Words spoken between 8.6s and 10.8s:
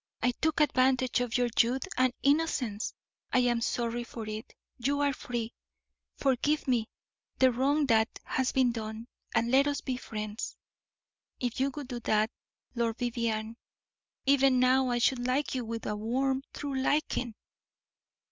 done, and let us friends.'